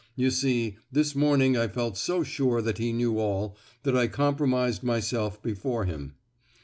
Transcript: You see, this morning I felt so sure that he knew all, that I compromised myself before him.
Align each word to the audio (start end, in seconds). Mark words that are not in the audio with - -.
You 0.15 0.31
see, 0.31 0.77
this 0.91 1.13
morning 1.15 1.55
I 1.55 1.67
felt 1.67 1.95
so 1.95 2.23
sure 2.23 2.59
that 2.63 2.79
he 2.79 2.91
knew 2.91 3.19
all, 3.19 3.55
that 3.83 3.95
I 3.95 4.07
compromised 4.07 4.81
myself 4.81 5.39
before 5.43 5.85
him. 5.85 6.15